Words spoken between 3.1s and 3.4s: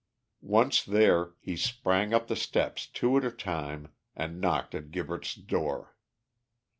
at a